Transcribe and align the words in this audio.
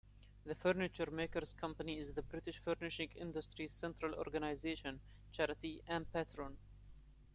The 0.47 0.55
Furniture 0.55 1.11
Makers' 1.11 1.53
Company 1.53 1.99
is 1.99 2.11
the 2.15 2.23
British 2.23 2.57
furnishing 2.57 3.09
industry's 3.15 3.71
central 3.71 4.15
organisation, 4.15 4.99
charity 5.31 5.83
and 5.87 6.11
patron. 6.11 6.57